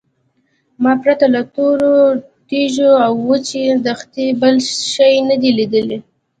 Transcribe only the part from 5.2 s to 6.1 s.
نه دی لیدلی.